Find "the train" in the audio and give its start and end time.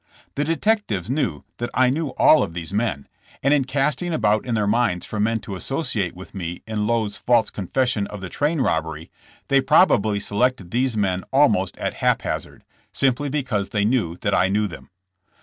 8.19-8.61